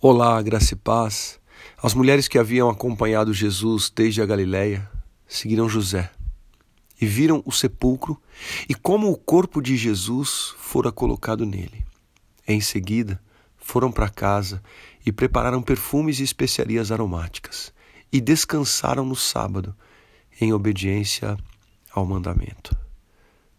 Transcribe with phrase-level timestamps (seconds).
[0.00, 1.40] Olá, graça e paz.
[1.82, 4.88] As mulheres que haviam acompanhado Jesus desde a Galiléia
[5.26, 6.08] seguiram José
[7.00, 8.16] e viram o sepulcro
[8.68, 11.84] e como o corpo de Jesus fora colocado nele.
[12.46, 13.20] Em seguida,
[13.56, 14.62] foram para casa
[15.04, 17.74] e prepararam perfumes e especiarias aromáticas
[18.12, 19.74] e descansaram no sábado,
[20.40, 21.36] em obediência
[21.90, 22.70] ao mandamento.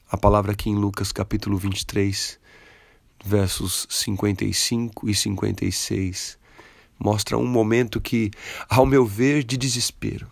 [0.10, 2.40] A palavra aqui em Lucas capítulo 23
[3.24, 6.38] versos 55 e 56,
[6.98, 8.32] mostra um momento que,
[8.70, 10.28] ao meu ver, de desespero.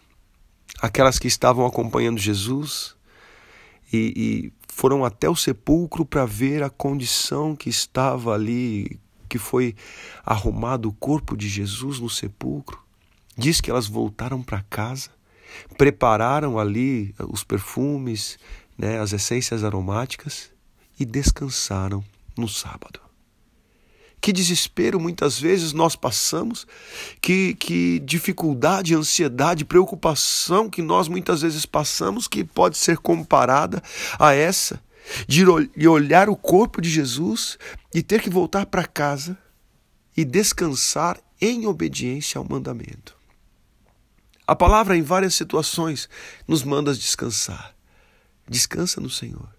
[0.82, 2.96] Aquelas que estavam acompanhando Jesus
[3.92, 9.76] e, e foram até o sepulcro para ver a condição que estava ali, que foi
[10.26, 12.80] arrumado o corpo de Jesus no sepulcro.
[13.36, 15.10] Diz que elas voltaram para casa,
[15.78, 18.38] prepararam ali os perfumes,
[18.78, 20.52] né, as essências aromáticas
[21.00, 22.04] e descansaram
[22.38, 23.00] no sábado.
[24.20, 26.66] Que desespero muitas vezes nós passamos,
[27.22, 33.82] que, que dificuldade, ansiedade, preocupação que nós muitas vezes passamos, que pode ser comparada
[34.20, 34.82] a essa,
[35.28, 37.58] de olhar o corpo de Jesus
[37.94, 39.38] e ter que voltar para casa
[40.16, 43.16] e descansar em obediência ao mandamento.
[44.48, 46.10] A palavra, em várias situações,
[46.48, 47.76] nos manda descansar.
[48.50, 49.50] Descansa no Senhor.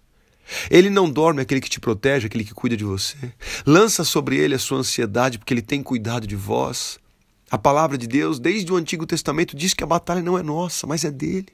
[0.69, 3.17] Ele não dorme aquele que te protege, aquele que cuida de você.
[3.65, 6.99] Lança sobre ele a sua ansiedade, porque ele tem cuidado de vós.
[7.51, 10.85] A palavra de Deus, desde o Antigo Testamento, diz que a batalha não é nossa,
[10.85, 11.49] mas é dele.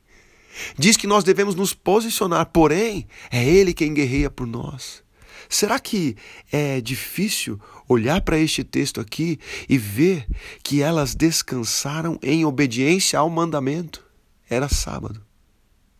[0.77, 5.03] Diz que nós devemos nos posicionar, porém, é ele quem guerreia por nós.
[5.47, 6.15] Será que
[6.51, 10.25] é difícil olhar para este texto aqui e ver
[10.63, 14.03] que elas descansaram em obediência ao mandamento?
[14.49, 15.24] Era sábado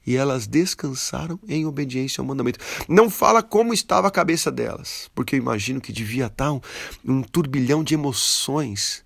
[0.06, 2.60] e elas descansaram em obediência ao mandamento.
[2.88, 6.62] Não fala como estava a cabeça delas, porque eu imagino que devia estar um,
[7.04, 9.04] um turbilhão de emoções.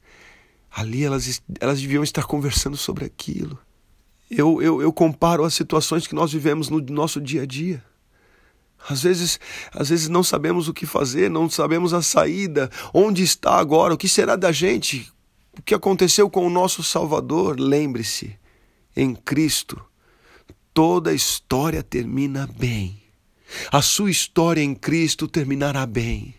[0.69, 3.57] Ali elas, elas deviam estar conversando sobre aquilo.
[4.29, 7.83] Eu, eu, eu comparo as situações que nós vivemos no nosso dia a dia.
[8.87, 9.39] Às vezes,
[9.73, 13.97] às vezes não sabemos o que fazer, não sabemos a saída, onde está agora, o
[13.97, 15.11] que será da gente,
[15.57, 17.59] o que aconteceu com o nosso Salvador.
[17.59, 18.37] Lembre-se,
[18.95, 19.88] em Cristo
[20.79, 23.01] toda história termina bem.
[23.69, 26.33] A sua história em Cristo terminará bem.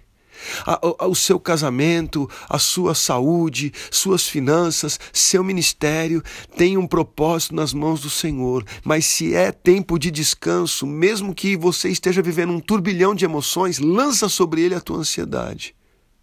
[1.06, 6.22] o seu casamento, a sua saúde, suas finanças, seu ministério
[6.56, 8.64] tem um propósito nas mãos do Senhor.
[8.82, 13.78] Mas se é tempo de descanso, mesmo que você esteja vivendo um turbilhão de emoções,
[13.78, 15.74] lança sobre ele a tua ansiedade.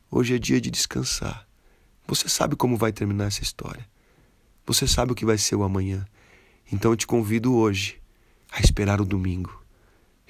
[0.10, 1.48] Hoje é dia de descansar.
[2.08, 3.88] Você sabe como vai terminar essa história.
[4.66, 6.04] Você sabe o que vai ser o amanhã.
[6.74, 8.00] Então eu te convido hoje
[8.52, 9.64] a esperar o domingo.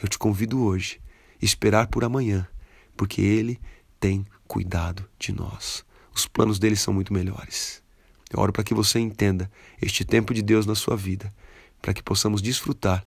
[0.01, 0.99] Eu te convido hoje
[1.41, 2.47] a esperar por amanhã,
[2.95, 3.59] porque Ele
[3.99, 5.85] tem cuidado de nós.
[6.13, 7.83] Os planos dele são muito melhores.
[8.31, 9.49] Eu oro para que você entenda
[9.81, 11.33] este tempo de Deus na sua vida,
[11.81, 13.01] para que possamos desfrutar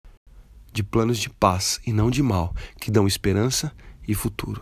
[0.72, 3.73] de planos de paz e não de mal, que dão esperança
[4.07, 4.62] e futuro.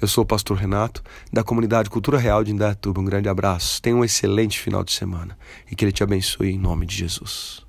[0.00, 3.00] Eu sou o pastor Renato, da comunidade Cultura Real de Indaiatuba.
[3.00, 5.38] Um grande abraço, tenha um excelente final de semana
[5.70, 7.64] e que Ele te abençoe em nome de Jesus.